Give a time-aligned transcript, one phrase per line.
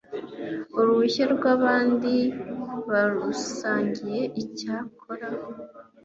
[0.77, 2.13] uruhushya rw abandi
[2.89, 5.27] babusangiye icyakora